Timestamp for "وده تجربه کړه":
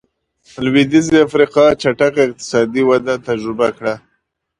2.85-3.93